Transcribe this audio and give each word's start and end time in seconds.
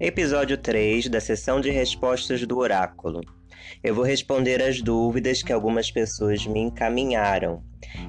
Episódio 0.00 0.56
3 0.56 1.08
da 1.08 1.20
sessão 1.20 1.60
de 1.60 1.72
respostas 1.72 2.46
do 2.46 2.58
Oráculo. 2.58 3.20
Eu 3.82 3.96
vou 3.96 4.04
responder 4.04 4.62
as 4.62 4.80
dúvidas 4.80 5.42
que 5.42 5.52
algumas 5.52 5.90
pessoas 5.90 6.46
me 6.46 6.60
encaminharam. 6.60 7.64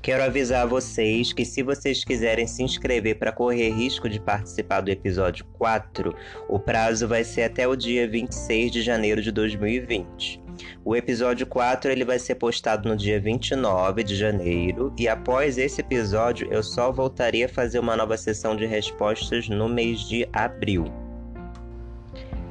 Quero 0.00 0.22
avisar 0.22 0.66
vocês 0.66 1.34
que 1.34 1.44
se 1.44 1.62
vocês 1.62 2.02
quiserem 2.02 2.46
se 2.46 2.62
inscrever 2.62 3.18
para 3.18 3.32
correr 3.32 3.68
risco 3.68 4.08
de 4.08 4.18
participar 4.18 4.80
do 4.80 4.90
episódio 4.90 5.44
4, 5.58 6.16
o 6.48 6.58
prazo 6.58 7.06
vai 7.06 7.22
ser 7.22 7.42
até 7.42 7.68
o 7.68 7.76
dia 7.76 8.08
26 8.08 8.72
de 8.72 8.80
janeiro 8.80 9.20
de 9.20 9.30
2020. 9.30 10.39
O 10.84 10.96
episódio 10.96 11.46
4 11.46 11.90
ele 11.90 12.04
vai 12.04 12.18
ser 12.18 12.36
postado 12.36 12.88
no 12.88 12.96
dia 12.96 13.20
29 13.20 14.02
de 14.02 14.16
janeiro 14.16 14.92
e 14.98 15.08
após 15.08 15.58
esse 15.58 15.80
episódio 15.80 16.48
eu 16.50 16.62
só 16.62 16.90
voltaria 16.90 17.46
a 17.46 17.48
fazer 17.48 17.78
uma 17.78 17.96
nova 17.96 18.16
sessão 18.16 18.56
de 18.56 18.66
respostas 18.66 19.48
no 19.48 19.68
mês 19.68 20.00
de 20.00 20.28
abril. 20.32 20.84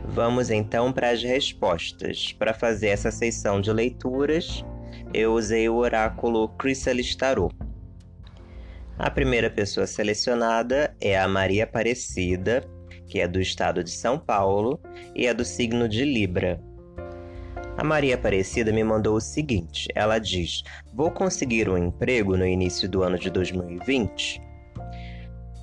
Vamos 0.06 0.50
então 0.50 0.92
para 0.92 1.12
as 1.12 1.22
respostas. 1.22 2.34
Para 2.34 2.54
fazer 2.54 2.88
essa 2.88 3.12
sessão 3.12 3.62
de 3.62 3.72
leituras, 3.72 4.66
eu 5.14 5.34
usei 5.34 5.70
o 5.70 5.76
oráculo 5.76 6.52
Chrysalis 6.60 7.16
Tarot. 7.16 7.56
A 8.98 9.10
primeira 9.10 9.50
pessoa 9.50 9.88
selecionada 9.88 10.96
é 11.00 11.18
a 11.18 11.28
Maria 11.28 11.64
Aparecida, 11.64 12.68
que 13.08 13.20
é 13.20 13.28
do 13.28 13.40
estado 13.40 13.84
de 13.84 13.92
São 13.92 14.20
Paulo 14.20 14.80
e 15.16 15.26
é 15.26 15.34
do 15.34 15.46
signo 15.46 15.88
de 15.88 16.04
Libra. 16.04 16.60
A 17.80 17.84
Maria 17.86 18.16
Aparecida 18.16 18.74
me 18.74 18.84
mandou 18.84 19.16
o 19.16 19.22
seguinte: 19.22 19.88
ela 19.96 20.20
diz, 20.20 20.64
Vou 20.94 21.10
conseguir 21.10 21.70
um 21.70 21.78
emprego 21.78 22.36
no 22.36 22.46
início 22.46 22.90
do 22.90 23.04
ano 23.04 23.18
de 23.18 23.30
2020? 23.30 24.42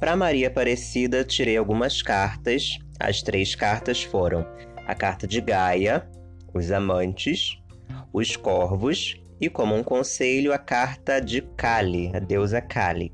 Para 0.01 0.17
Maria 0.17 0.49
Aparecida, 0.49 1.23
tirei 1.23 1.59
algumas 1.59 2.01
cartas. 2.01 2.79
As 2.99 3.21
três 3.21 3.55
cartas 3.55 4.03
foram 4.03 4.47
a 4.87 4.95
carta 4.95 5.27
de 5.27 5.43
Gaia, 5.43 6.09
os 6.55 6.73
amantes, 6.73 7.59
os 8.15 8.35
corvos 8.35 9.23
e, 9.39 9.51
como 9.51 9.75
um 9.75 9.83
conselho, 9.83 10.55
a 10.55 10.59
carta 10.59 11.21
de 11.21 11.43
Kali, 11.43 12.11
a 12.17 12.19
deusa 12.19 12.62
Kali. 12.62 13.12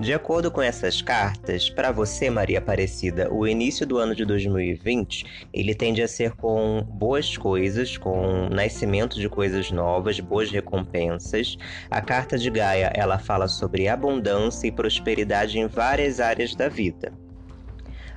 De 0.00 0.14
acordo 0.14 0.50
com 0.50 0.62
essas 0.62 1.02
cartas, 1.02 1.68
para 1.68 1.92
você, 1.92 2.30
Maria 2.30 2.58
Aparecida, 2.58 3.30
o 3.30 3.46
início 3.46 3.86
do 3.86 3.98
ano 3.98 4.14
de 4.14 4.24
2020, 4.24 5.26
ele 5.52 5.74
tende 5.74 6.00
a 6.00 6.08
ser 6.08 6.32
com 6.32 6.82
boas 6.94 7.36
coisas, 7.36 7.98
com 7.98 8.48
nascimento 8.48 9.20
de 9.20 9.28
coisas 9.28 9.70
novas, 9.70 10.18
boas 10.18 10.50
recompensas. 10.50 11.58
A 11.90 12.00
carta 12.00 12.38
de 12.38 12.48
Gaia, 12.48 12.90
ela 12.94 13.18
fala 13.18 13.46
sobre 13.46 13.88
abundância 13.88 14.66
e 14.66 14.72
prosperidade 14.72 15.58
em 15.58 15.66
várias 15.66 16.18
áreas 16.18 16.54
da 16.54 16.70
vida. 16.70 17.12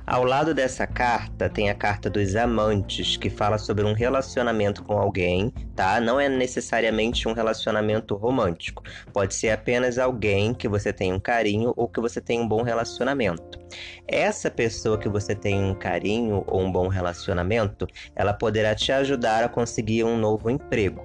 Ao 0.06 0.22
lado 0.22 0.52
dessa 0.52 0.86
carta 0.86 1.48
tem 1.48 1.70
a 1.70 1.74
carta 1.74 2.10
dos 2.10 2.36
amantes, 2.36 3.16
que 3.16 3.30
fala 3.30 3.56
sobre 3.56 3.86
um 3.86 3.94
relacionamento 3.94 4.84
com 4.84 4.98
alguém, 4.98 5.50
tá? 5.74 5.98
Não 5.98 6.20
é 6.20 6.28
necessariamente 6.28 7.26
um 7.26 7.32
relacionamento 7.32 8.14
romântico. 8.14 8.82
Pode 9.14 9.34
ser 9.34 9.48
apenas 9.48 9.96
alguém 9.96 10.52
que 10.52 10.68
você 10.68 10.92
tem 10.92 11.10
um 11.10 11.18
carinho 11.18 11.72
ou 11.74 11.88
que 11.88 12.02
você 12.02 12.20
tem 12.20 12.38
um 12.38 12.46
bom 12.46 12.60
relacionamento. 12.60 13.58
Essa 14.06 14.50
pessoa 14.50 14.98
que 14.98 15.08
você 15.08 15.34
tem 15.34 15.64
um 15.64 15.74
carinho 15.74 16.44
ou 16.46 16.60
um 16.60 16.70
bom 16.70 16.86
relacionamento, 16.86 17.86
ela 18.14 18.34
poderá 18.34 18.74
te 18.74 18.92
ajudar 18.92 19.42
a 19.42 19.48
conseguir 19.48 20.04
um 20.04 20.18
novo 20.18 20.50
emprego. 20.50 21.02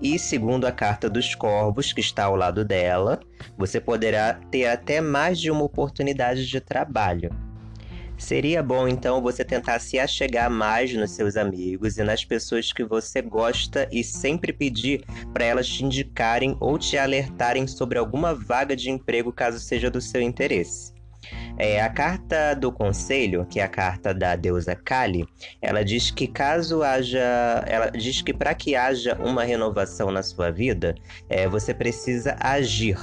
E 0.00 0.18
segundo 0.18 0.66
a 0.66 0.72
carta 0.72 1.10
dos 1.10 1.34
corvos, 1.34 1.92
que 1.92 2.00
está 2.00 2.24
ao 2.24 2.36
lado 2.36 2.64
dela, 2.64 3.20
você 3.58 3.78
poderá 3.78 4.32
ter 4.50 4.66
até 4.66 4.98
mais 5.02 5.38
de 5.38 5.50
uma 5.50 5.62
oportunidade 5.62 6.46
de 6.46 6.58
trabalho. 6.58 7.49
Seria 8.20 8.62
bom 8.62 8.86
então 8.86 9.22
você 9.22 9.42
tentar 9.42 9.78
se 9.78 9.98
achegar 9.98 10.50
mais 10.50 10.92
nos 10.92 11.12
seus 11.12 11.38
amigos 11.38 11.96
e 11.96 12.04
nas 12.04 12.22
pessoas 12.22 12.70
que 12.70 12.84
você 12.84 13.22
gosta 13.22 13.88
e 13.90 14.04
sempre 14.04 14.52
pedir 14.52 15.02
para 15.32 15.46
elas 15.46 15.66
te 15.66 15.84
indicarem 15.84 16.54
ou 16.60 16.78
te 16.78 16.98
alertarem 16.98 17.66
sobre 17.66 17.98
alguma 17.98 18.34
vaga 18.34 18.76
de 18.76 18.90
emprego 18.90 19.32
caso 19.32 19.58
seja 19.58 19.90
do 19.90 20.02
seu 20.02 20.20
interesse. 20.20 20.92
É, 21.58 21.80
a 21.80 21.88
carta 21.88 22.54
do 22.54 22.70
conselho, 22.70 23.46
que 23.46 23.58
é 23.58 23.62
a 23.62 23.68
carta 23.68 24.12
da 24.12 24.36
deusa 24.36 24.76
Kali, 24.76 25.26
ela 25.60 25.82
diz 25.82 26.10
que 26.10 26.26
caso 26.26 26.82
haja, 26.82 27.64
ela 27.66 27.90
diz 27.90 28.22
que 28.22 28.32
para 28.32 28.54
que 28.54 28.76
haja 28.76 29.16
uma 29.16 29.44
renovação 29.44 30.10
na 30.10 30.22
sua 30.22 30.50
vida, 30.50 30.94
é, 31.28 31.48
você 31.48 31.72
precisa 31.72 32.36
agir. 32.38 32.96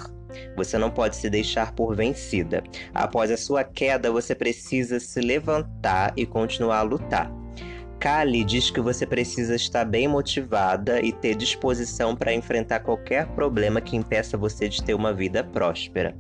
Você 0.56 0.78
não 0.78 0.90
pode 0.90 1.16
se 1.16 1.30
deixar 1.30 1.74
por 1.74 1.96
vencida. 1.96 2.64
Após 2.94 3.32
a 3.32 3.38
sua 3.38 3.64
queda, 3.64 4.12
você 4.12 4.36
precisa 4.36 5.00
se 5.00 5.20
levantar 5.20 6.14
e 6.16 6.26
continuar 6.26 6.80
a 6.80 6.84
lutar. 6.84 7.32
Kali 8.00 8.44
diz 8.44 8.70
que 8.70 8.80
você 8.80 9.06
precisa 9.08 9.56
estar 9.56 9.84
bem 9.84 10.08
motivada 10.08 11.02
e 11.02 11.12
ter 11.12 11.36
disposição 11.36 12.16
para 12.16 12.34
enfrentar 12.34 12.82
qualquer 12.82 13.26
problema 13.28 13.82
que 13.82 13.96
impeça 13.96 14.38
você 14.38 14.70
de 14.70 14.84
ter 14.84 14.94
uma 14.94 15.14
vida 15.14 15.44
próspera. 15.44 16.16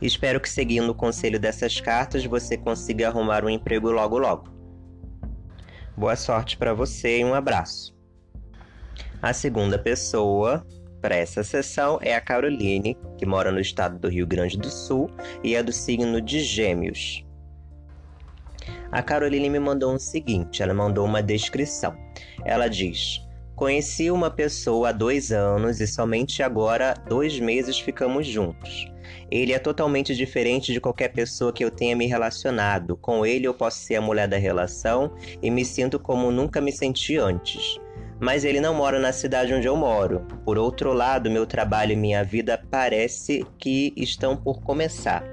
Espero 0.00 0.40
que, 0.40 0.48
seguindo 0.48 0.90
o 0.90 0.94
conselho 0.94 1.38
dessas 1.38 1.80
cartas, 1.80 2.24
você 2.24 2.56
consiga 2.56 3.08
arrumar 3.08 3.44
um 3.44 3.50
emprego 3.50 3.90
logo 3.90 4.18
logo. 4.18 4.48
Boa 5.96 6.16
sorte 6.16 6.56
para 6.56 6.72
você 6.72 7.18
e 7.18 7.24
um 7.24 7.34
abraço. 7.34 7.94
A 9.20 9.32
segunda 9.32 9.78
pessoa 9.78 10.66
para 11.02 11.16
essa 11.16 11.42
sessão 11.42 11.98
é 12.00 12.14
a 12.14 12.20
Caroline, 12.20 12.96
que 13.18 13.26
mora 13.26 13.50
no 13.50 13.60
estado 13.60 13.98
do 13.98 14.08
Rio 14.08 14.24
Grande 14.24 14.56
do 14.56 14.70
Sul 14.70 15.10
e 15.42 15.56
é 15.56 15.62
do 15.62 15.72
signo 15.72 16.20
de 16.20 16.38
Gêmeos. 16.38 17.26
A 18.92 19.02
Caroline 19.02 19.50
me 19.50 19.58
mandou 19.58 19.90
o 19.90 19.96
um 19.96 19.98
seguinte: 19.98 20.62
ela 20.62 20.72
mandou 20.72 21.04
uma 21.04 21.20
descrição. 21.20 21.96
Ela 22.44 22.68
diz: 22.68 23.20
Conheci 23.56 24.10
uma 24.10 24.30
pessoa 24.30 24.90
há 24.90 24.92
dois 24.92 25.32
anos 25.32 25.80
e 25.80 25.86
somente 25.88 26.42
agora, 26.42 26.94
dois 27.08 27.38
meses, 27.40 27.80
ficamos 27.80 28.26
juntos. 28.26 28.86
Ele 29.28 29.52
é 29.52 29.58
totalmente 29.58 30.14
diferente 30.14 30.72
de 30.72 30.80
qualquer 30.80 31.08
pessoa 31.08 31.52
que 31.52 31.64
eu 31.64 31.70
tenha 31.70 31.96
me 31.96 32.06
relacionado. 32.06 32.96
Com 32.96 33.26
ele, 33.26 33.48
eu 33.48 33.54
posso 33.54 33.78
ser 33.78 33.96
a 33.96 34.00
mulher 34.00 34.28
da 34.28 34.36
relação 34.36 35.12
e 35.42 35.50
me 35.50 35.64
sinto 35.64 35.98
como 35.98 36.30
nunca 36.30 36.60
me 36.60 36.70
senti 36.70 37.16
antes 37.16 37.80
mas 38.22 38.44
ele 38.44 38.60
não 38.60 38.72
mora 38.72 39.00
na 39.00 39.12
cidade 39.12 39.52
onde 39.52 39.66
eu 39.66 39.76
moro. 39.76 40.24
Por 40.44 40.56
outro 40.56 40.92
lado, 40.92 41.28
meu 41.28 41.44
trabalho 41.44 41.90
e 41.90 41.96
minha 41.96 42.22
vida 42.22 42.56
parece 42.70 43.44
que 43.58 43.92
estão 43.96 44.36
por 44.36 44.62
começar. 44.62 45.24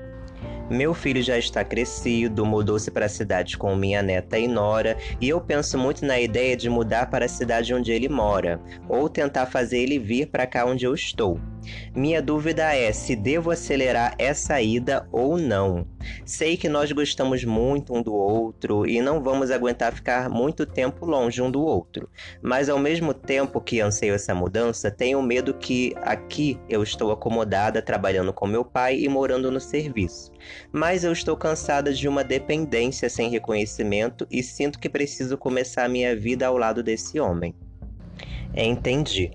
Meu 0.72 0.96
filho 0.96 1.22
já 1.22 1.38
está 1.38 1.64
crescido, 1.64 2.44
mudou-se 2.44 2.90
para 2.90 3.06
a 3.06 3.10
cidade 3.10 3.58
com 3.60 3.76
minha 3.76 4.02
neta 4.02 4.40
e 4.40 4.48
nora, 4.48 4.98
e 5.22 5.30
eu 5.30 5.40
penso 5.40 5.78
muito 5.78 6.04
na 6.04 6.20
ideia 6.20 6.58
de 6.58 6.68
mudar 6.68 7.12
para 7.12 7.26
a 7.26 7.30
cidade 7.30 7.74
onde 7.76 7.92
ele 7.92 8.10
mora, 8.10 8.60
ou 8.88 9.08
tentar 9.08 9.46
fazer 9.46 9.78
ele 9.78 10.00
vir 10.00 10.28
para 10.28 10.48
cá 10.48 10.66
onde 10.66 10.86
eu 10.86 10.94
estou. 10.96 11.40
Minha 11.96 12.22
dúvida 12.22 12.74
é 12.74 12.92
se 12.94 13.16
devo 13.16 13.52
acelerar 13.52 14.16
essa 14.18 14.62
ida 14.62 15.08
ou 15.12 15.38
não. 15.38 15.86
Sei 16.26 16.56
que 16.56 16.70
nós 16.70 16.92
gostamos 16.92 17.44
muito 17.44 17.94
um 17.94 18.02
do 18.02 18.14
outro 18.14 18.88
e 18.88 19.02
não 19.02 19.22
vamos 19.22 19.52
aguentar 19.52 19.94
ficar 19.94 20.30
muito 20.30 20.66
tempo 20.66 21.06
longe 21.06 21.42
um 21.42 21.52
do 21.52 21.62
outro, 21.62 22.10
mas 22.42 22.70
ao 22.70 22.80
mesmo 22.80 23.14
tempo 23.14 23.60
que 23.60 23.82
anseio 23.82 24.14
essa 24.14 24.34
mudança, 24.34 24.90
tenho 24.90 25.22
medo 25.22 25.54
que 25.54 25.94
aqui 26.02 26.60
eu 26.70 26.82
estou 26.84 27.12
acomodada 27.12 27.82
trabalhando 27.82 28.32
com 28.32 28.48
meu 28.48 28.64
pai 28.64 29.00
e 29.00 29.10
morando 29.10 29.52
no 29.52 29.60
serviço. 29.60 30.32
Mas 30.72 31.04
eu 31.04 31.12
estou 31.12 31.36
cansada 31.36 31.94
de 31.94 32.08
uma 32.08 32.24
dependência 32.24 33.10
sem 33.10 33.30
reconhecimento 33.30 34.26
e 34.32 34.42
sinto 34.42 34.80
que 34.80 34.90
preciso 34.90 35.38
começar 35.38 35.86
a 35.86 35.90
minha 35.90 36.16
vida 36.16 36.48
ao 36.48 36.58
lado 36.58 36.82
desse 36.82 37.20
homem. 37.20 37.54
Entendi 38.56 39.32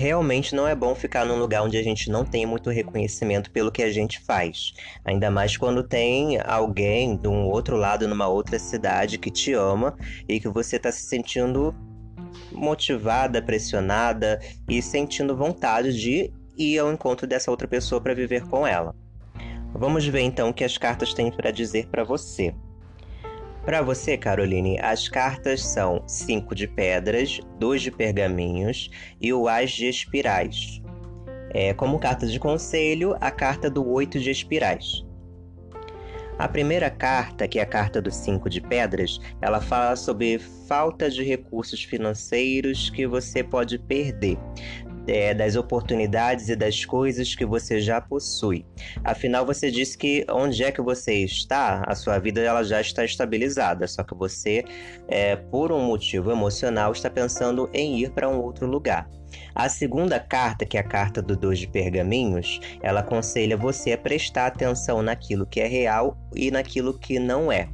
realmente 0.00 0.54
não 0.54 0.66
é 0.66 0.74
bom 0.74 0.94
ficar 0.94 1.26
num 1.26 1.38
lugar 1.38 1.62
onde 1.62 1.76
a 1.76 1.82
gente 1.82 2.08
não 2.08 2.24
tem 2.24 2.46
muito 2.46 2.70
reconhecimento 2.70 3.50
pelo 3.50 3.70
que 3.70 3.82
a 3.82 3.92
gente 3.92 4.18
faz. 4.18 4.72
Ainda 5.04 5.30
mais 5.30 5.58
quando 5.58 5.82
tem 5.82 6.40
alguém 6.40 7.18
de 7.18 7.28
um 7.28 7.44
outro 7.44 7.76
lado, 7.76 8.08
numa 8.08 8.26
outra 8.26 8.58
cidade, 8.58 9.18
que 9.18 9.30
te 9.30 9.52
ama 9.52 9.94
e 10.26 10.40
que 10.40 10.48
você 10.48 10.76
está 10.76 10.90
se 10.90 11.02
sentindo 11.02 11.74
motivada, 12.50 13.42
pressionada 13.42 14.40
e 14.66 14.80
sentindo 14.80 15.36
vontade 15.36 15.92
de 15.92 16.32
ir 16.56 16.78
ao 16.78 16.90
encontro 16.90 17.26
dessa 17.26 17.50
outra 17.50 17.68
pessoa 17.68 18.00
para 18.00 18.14
viver 18.14 18.48
com 18.48 18.66
ela. 18.66 18.96
Vamos 19.74 20.06
ver 20.06 20.22
então 20.22 20.48
o 20.48 20.54
que 20.54 20.64
as 20.64 20.78
cartas 20.78 21.12
têm 21.12 21.30
para 21.30 21.50
dizer 21.50 21.88
para 21.88 22.04
você. 22.04 22.54
Para 23.64 23.82
você, 23.82 24.16
Caroline, 24.16 24.78
as 24.80 25.08
cartas 25.08 25.62
são 25.62 26.02
cinco 26.06 26.54
de 26.54 26.66
pedras, 26.66 27.40
dois 27.58 27.82
de 27.82 27.90
pergaminhos 27.90 28.90
e 29.20 29.32
o 29.32 29.46
as 29.46 29.70
de 29.70 29.86
espirais. 29.86 30.80
É, 31.52 31.74
como 31.74 31.98
carta 31.98 32.26
de 32.26 32.38
conselho, 32.38 33.16
a 33.20 33.30
carta 33.30 33.68
do 33.68 33.86
oito 33.86 34.18
de 34.18 34.30
espirais. 34.30 35.04
A 36.38 36.48
primeira 36.48 36.88
carta, 36.88 37.46
que 37.46 37.58
é 37.58 37.62
a 37.62 37.66
carta 37.66 38.00
dos 38.00 38.16
cinco 38.16 38.48
de 38.48 38.62
pedras, 38.62 39.20
ela 39.42 39.60
fala 39.60 39.94
sobre 39.94 40.38
falta 40.66 41.10
de 41.10 41.22
recursos 41.22 41.84
financeiros 41.84 42.88
que 42.88 43.06
você 43.06 43.44
pode 43.44 43.78
perder. 43.78 44.38
É, 45.06 45.34
das 45.34 45.56
oportunidades 45.56 46.48
e 46.48 46.54
das 46.54 46.84
coisas 46.84 47.34
que 47.34 47.44
você 47.44 47.80
já 47.80 48.00
possui. 48.00 48.64
Afinal, 49.02 49.44
você 49.44 49.70
disse 49.70 49.96
que 49.96 50.24
onde 50.30 50.62
é 50.62 50.70
que 50.70 50.80
você 50.80 51.24
está, 51.24 51.82
a 51.86 51.94
sua 51.94 52.18
vida 52.18 52.40
ela 52.40 52.62
já 52.62 52.80
está 52.80 53.04
estabilizada, 53.04 53.88
só 53.88 54.04
que 54.04 54.14
você, 54.14 54.64
é, 55.08 55.36
por 55.36 55.72
um 55.72 55.80
motivo 55.80 56.30
emocional, 56.30 56.92
está 56.92 57.10
pensando 57.10 57.68
em 57.72 57.98
ir 57.98 58.10
para 58.10 58.28
um 58.28 58.40
outro 58.40 58.66
lugar. 58.66 59.08
A 59.54 59.68
segunda 59.68 60.18
carta, 60.18 60.64
que 60.64 60.76
é 60.76 60.80
a 60.80 60.84
carta 60.84 61.20
do 61.20 61.36
Dois 61.36 61.58
de 61.58 61.66
Pergaminhos, 61.66 62.60
ela 62.82 63.00
aconselha 63.00 63.56
você 63.56 63.92
a 63.92 63.98
prestar 63.98 64.46
atenção 64.46 65.02
naquilo 65.02 65.46
que 65.46 65.60
é 65.60 65.66
real 65.66 66.16
e 66.34 66.50
naquilo 66.50 66.98
que 66.98 67.18
não 67.18 67.50
é. 67.50 67.68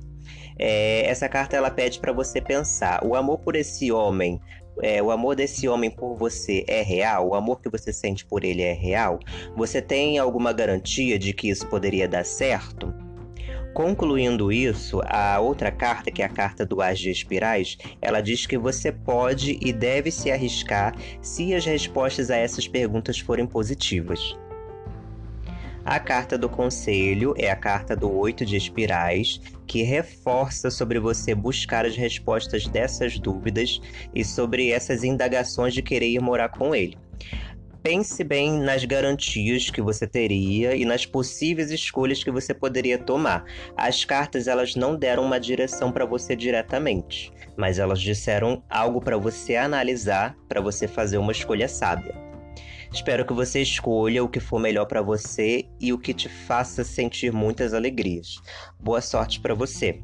é 0.59 1.07
essa 1.07 1.29
carta 1.29 1.57
ela 1.57 1.71
pede 1.71 1.99
para 2.01 2.13
você 2.13 2.41
pensar: 2.41 3.05
o 3.05 3.15
amor 3.15 3.39
por 3.39 3.57
esse 3.57 3.93
homem 3.93 4.41
é, 4.83 5.03
o 5.03 5.11
amor 5.11 5.37
desse 5.37 5.69
homem 5.69 5.91
por 5.91 6.17
você 6.17 6.65
é 6.67 6.83
real? 6.83 7.29
O 7.29 7.35
amor 7.35 7.61
que 7.61 7.69
você 7.69 7.93
sente 7.93 8.25
por 8.25 8.45
ele 8.45 8.63
é 8.63 8.73
real? 8.73 9.19
Você 9.57 9.81
tem 9.81 10.19
alguma 10.19 10.53
garantia 10.53 11.19
de 11.19 11.33
que 11.33 11.49
isso 11.49 11.67
poderia 11.67 12.09
dar 12.09 12.25
certo? 12.25 12.95
Concluindo 13.77 14.51
isso, 14.51 15.03
a 15.05 15.39
outra 15.39 15.71
carta, 15.71 16.11
que 16.11 16.23
é 16.23 16.25
a 16.25 16.31
carta 16.31 16.65
do 16.65 16.81
As 16.81 16.99
de 16.99 17.11
Espirais, 17.11 17.77
ela 18.01 18.23
diz 18.23 18.47
que 18.47 18.57
você 18.57 18.91
pode 18.91 19.59
e 19.61 19.71
deve 19.71 20.11
se 20.11 20.31
arriscar 20.31 20.95
se 21.21 21.55
as 21.55 21.67
respostas 21.67 22.31
a 22.31 22.37
essas 22.37 22.67
perguntas 22.67 23.19
forem 23.19 23.47
positivas. 23.47 24.35
A 25.87 26.01
carta 26.01 26.37
do 26.37 26.49
conselho 26.49 27.33
é 27.39 27.49
a 27.49 27.55
carta 27.55 27.95
do 27.95 28.11
Oito 28.11 28.45
de 28.45 28.57
Espirais, 28.57 29.41
que 29.69 29.85
reforça 29.85 30.69
sobre 30.69 30.99
você 30.99 31.33
buscar 31.33 31.87
as 31.87 31.97
respostas 31.97 32.67
dessas 32.67 33.21
dúvidas 33.21 33.81
e 34.13 34.25
sobre 34.25 34.73
essas 34.73 35.05
indagações 35.05 35.73
de 35.73 35.83
querer 35.83 36.09
ir 36.09 36.21
morar 36.21 36.49
com 36.49 36.75
ele. 36.75 36.99
Pense 37.85 38.25
bem 38.25 38.59
nas 38.59 38.85
garantias 38.85 39.71
que 39.71 39.81
você 39.81 40.09
teria 40.09 40.75
e 40.75 40.85
nas 40.85 41.07
possíveis 41.07 41.71
escolhas 41.71 42.25
que 42.25 42.33
você 42.33 42.53
poderia 42.53 42.99
tomar. 42.99 43.45
As 43.77 44.05
cartas 44.05 44.49
elas 44.49 44.75
não 44.75 44.97
deram 44.97 45.25
uma 45.25 45.39
direção 45.39 45.93
para 45.93 46.05
você 46.05 46.35
diretamente, 46.35 47.33
mas 47.57 47.79
elas 47.79 48.01
disseram 48.01 48.61
algo 48.69 49.01
para 49.01 49.17
você 49.17 49.55
analisar, 49.55 50.37
para 50.49 50.61
você 50.61 50.89
fazer 50.89 51.19
uma 51.19 51.31
escolha 51.31 51.69
sábia. 51.69 52.26
Espero 52.97 53.27
que 53.27 53.35
você 53.35 53.61
escolha 53.61 54.25
o 54.25 54.29
que 54.29 54.41
for 54.41 54.59
melhor 54.59 54.87
para 54.87 55.03
você 55.03 55.69
e 55.79 55.93
o 55.93 55.99
que 55.99 56.15
te 56.15 56.31
faça 56.31 56.83
sentir 56.83 57.31
muitas 57.31 57.75
alegrias. 57.75 58.41
Boa 58.81 59.03
sorte 59.03 59.39
para 59.39 59.55
você. 59.55 60.03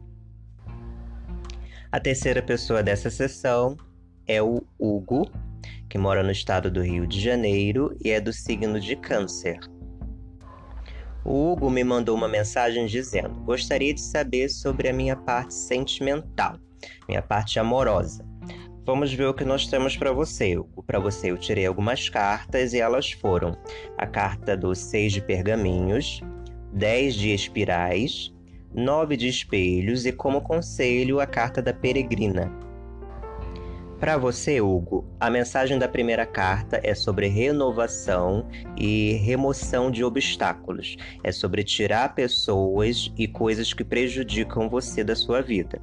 A 1.91 1.99
terceira 1.99 2.43
pessoa 2.43 2.83
dessa 2.83 3.09
sessão 3.09 3.79
é 4.27 4.43
o 4.43 4.63
Hugo 4.79 5.27
que 5.89 5.97
mora 5.97 6.23
no 6.23 6.31
estado 6.31 6.71
do 6.71 6.83
Rio 6.83 7.07
de 7.07 7.19
Janeiro 7.19 7.97
e 8.05 8.11
é 8.11 8.21
do 8.21 8.31
signo 8.31 8.79
de 8.79 8.95
Câncer. 8.95 9.59
O 11.25 11.51
Hugo 11.51 11.71
me 11.71 11.83
mandou 11.83 12.15
uma 12.15 12.29
mensagem 12.29 12.85
dizendo: 12.85 13.41
Gostaria 13.41 13.95
de 13.95 14.03
saber 14.03 14.51
sobre 14.51 14.91
a 14.91 14.93
minha 14.93 15.17
parte 15.17 15.55
sentimental, 15.55 16.59
minha 17.09 17.23
parte 17.23 17.59
amorosa. 17.59 18.32
Vamos 18.85 19.15
ver 19.15 19.27
o 19.27 19.35
que 19.35 19.45
nós 19.45 19.69
temos 19.69 19.97
para 19.97 20.11
você. 20.11 20.57
Para 20.85 20.99
você, 20.99 21.31
eu 21.31 21.39
tirei 21.39 21.67
algumas 21.67 22.09
cartas 22.09 22.73
e 22.73 22.81
elas 22.81 23.13
foram 23.13 23.57
a 23.97 24.09
carta 24.09 24.57
do 24.57 24.75
Seis 24.75 25.13
de 25.13 25.21
Pergaminhos, 25.21 26.21
Dez 26.73 27.15
de 27.15 27.33
Espirais, 27.33 28.35
Nove 28.75 29.17
de 29.17 29.29
Espelhos 29.29 30.05
e, 30.05 30.11
como 30.11 30.41
conselho, 30.41 31.21
a 31.21 31.27
carta 31.27 31.63
da 31.63 31.73
Peregrina. 31.73 32.51
Para 34.01 34.19
você, 34.19 34.61
Hugo, 34.61 35.05
a 35.21 35.31
mensagem 35.31 35.79
da 35.79 35.87
primeira 35.87 36.27
carta 36.27 36.81
é 36.83 36.93
sobre 36.93 37.29
renovação 37.29 38.49
e 38.77 39.13
remoção 39.23 39.93
de 39.93 40.03
obstáculos. 40.03 40.97
É 41.23 41.31
sobre 41.31 41.63
tirar 41.63 42.13
pessoas 42.13 43.13
e 43.17 43.29
coisas 43.29 43.73
que 43.73 43.85
prejudicam 43.85 44.69
você 44.69 45.05
da 45.05 45.15
sua 45.15 45.41
vida. 45.41 45.81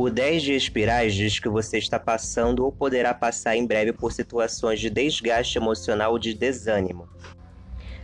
O 0.00 0.08
10 0.08 0.44
de 0.44 0.54
espirais 0.54 1.12
diz 1.12 1.40
que 1.40 1.48
você 1.48 1.76
está 1.76 1.98
passando 1.98 2.64
ou 2.64 2.70
poderá 2.70 3.12
passar 3.12 3.56
em 3.56 3.66
breve 3.66 3.92
por 3.92 4.12
situações 4.12 4.78
de 4.78 4.88
desgaste 4.88 5.58
emocional 5.58 6.12
ou 6.12 6.20
de 6.20 6.34
desânimo. 6.34 7.08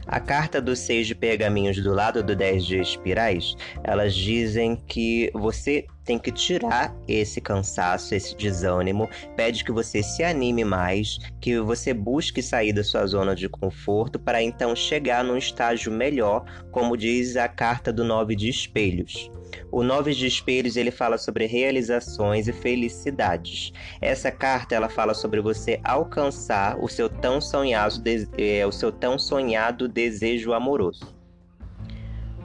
A 0.05 0.19
carta 0.19 0.61
dos 0.61 0.81
seis 0.81 1.07
de 1.07 1.15
pergaminhos 1.15 1.81
do 1.81 1.95
lado 1.95 2.21
do 2.21 2.35
10 2.35 2.65
de 2.67 2.81
espirais, 2.81 3.55
elas 3.85 4.13
dizem 4.13 4.75
que 4.75 5.31
você 5.33 5.87
tem 6.05 6.19
que 6.19 6.31
tirar 6.31 6.95
esse 7.09 7.41
cansaço, 7.41 8.15
esse 8.15 8.37
desânimo, 8.37 9.09
pede 9.37 9.65
que 9.65 9.73
você 9.73 10.03
se 10.03 10.23
anime 10.23 10.65
mais, 10.65 11.19
que 11.41 11.59
você 11.61 11.95
busque 11.95 12.43
sair 12.43 12.73
da 12.73 12.85
sua 12.85 13.07
zona 13.07 13.35
de 13.35 13.49
conforto 13.49 14.19
para 14.19 14.43
então 14.43 14.77
chegar 14.77 15.25
num 15.25 15.37
estágio 15.37 15.91
melhor, 15.91 16.45
como 16.71 16.97
diz 16.97 17.37
a 17.37 17.49
carta 17.49 17.93
do 17.93 18.05
nove 18.05 18.37
de 18.37 18.49
espelhos. 18.49 19.31
O 19.71 19.83
Nove 19.83 20.15
de 20.15 20.27
Espelhos 20.27 20.77
ele 20.77 20.91
fala 20.91 21.19
sobre 21.19 21.47
realizações 21.47 22.49
e 22.49 22.53
felicidades. 22.53 23.73
Essa 24.01 24.31
carta 24.31 24.75
ela 24.75 24.89
fala 24.89 25.15
sobre 25.15 25.41
você 25.41 25.81
alcançar 25.85 26.79
o 26.83 26.89
seu 26.89 27.09
tão 27.09 27.41
sonhado, 27.41 28.03
é, 28.37 28.67
o 28.67 28.73
seu 28.73 28.91
tão 28.91 29.19
sonhado 29.19 29.89
desejo 29.89 30.53
amoroso. 30.53 31.14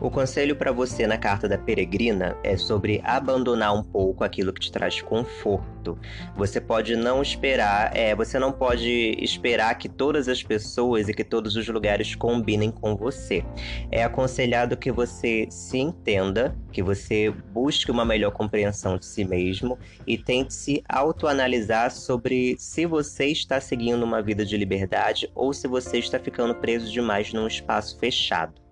O 0.02 0.10
conselho 0.10 0.56
para 0.56 0.72
você 0.72 1.06
na 1.06 1.18
carta 1.18 1.48
da 1.48 1.58
peregrina 1.58 2.38
é 2.42 2.56
sobre 2.56 3.02
abandonar 3.04 3.76
um 3.76 3.84
pouco 3.84 4.24
aquilo 4.24 4.54
que 4.54 4.62
te 4.62 4.72
traz 4.72 5.02
conforto. 5.02 6.00
Você 6.38 6.62
pode 6.62 6.96
não 6.96 7.22
esperar, 7.22 7.94
é, 7.94 8.16
você 8.16 8.40
não 8.40 8.50
pode 8.50 9.18
esperar 9.20 9.78
que 9.78 9.90
todas 9.90 10.30
as 10.30 10.42
pessoas 10.42 11.10
e 11.10 11.14
que 11.14 11.24
todos 11.24 11.58
os 11.58 11.68
lugares 11.68 12.16
combinem 12.16 12.72
com 12.72 12.96
você. 12.96 13.44
É 13.92 14.02
aconselhado 14.02 14.78
que 14.78 14.90
você 14.90 15.48
se 15.50 15.78
entenda, 15.78 16.56
que 16.72 16.82
você 16.82 17.30
busque 17.30 17.92
uma 17.92 18.06
melhor 18.06 18.32
compreensão 18.32 18.98
de 18.98 19.06
si 19.06 19.26
mesmo 19.26 19.78
e 20.08 20.18
tente 20.18 20.54
se 20.54 20.82
autoanalisar 20.88 21.92
sobre 21.92 22.56
se 22.58 22.86
você 22.86 23.26
está 23.26 23.60
seguindo 23.60 24.04
uma 24.04 24.22
vida 24.22 24.46
de 24.46 24.56
liberdade 24.56 25.30
ou 25.36 25.52
se 25.52 25.68
você 25.68 25.98
está 25.98 26.18
ficando 26.18 26.56
preso 26.56 26.90
demais 26.90 27.34
num 27.34 27.48
espaço 27.48 28.00
fechado. 28.00 28.69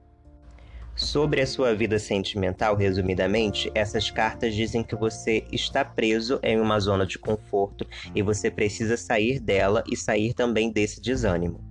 Sobre 0.97 1.41
a 1.41 1.45
sua 1.45 1.75
vida 1.75 1.99
sentimental, 1.99 2.75
resumidamente, 2.75 3.71
essas 3.75 4.09
cartas 4.09 4.55
dizem 4.55 4.81
que 4.81 4.95
você 4.95 5.45
está 5.51 5.85
preso 5.85 6.39
em 6.41 6.59
uma 6.59 6.79
zona 6.79 7.05
de 7.05 7.19
conforto 7.19 7.85
e 8.15 8.23
você 8.23 8.49
precisa 8.49 8.97
sair 8.97 9.39
dela 9.39 9.83
e 9.87 9.95
sair 9.95 10.33
também 10.33 10.71
desse 10.71 10.99
desânimo. 10.99 11.63